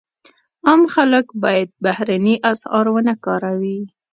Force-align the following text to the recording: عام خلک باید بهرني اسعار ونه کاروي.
عام 0.67 0.81
خلک 0.95 1.25
باید 1.43 1.69
بهرني 1.83 2.35
اسعار 2.51 2.85
ونه 2.91 3.13
کاروي. 3.25 3.79